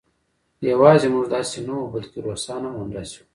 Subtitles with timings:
[0.69, 3.25] یوازې موږ داسې نه وو بلکې روسان هم همداسې وو